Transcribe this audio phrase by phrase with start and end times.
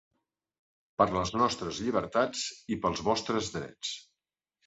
[1.01, 2.45] Per les nostres llibertats
[2.77, 3.93] i pels vostres drets.